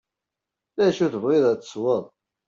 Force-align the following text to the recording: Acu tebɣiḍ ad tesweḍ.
Acu 0.87 1.05
tebɣiḍ 1.13 1.45
ad 1.51 1.59
tesweḍ. 1.59 2.03